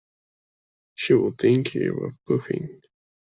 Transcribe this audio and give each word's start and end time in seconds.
She 0.95 1.13
would 1.13 1.37
think 1.37 1.75
you 1.75 1.93
were 1.93 2.15
puffing. 2.27 2.81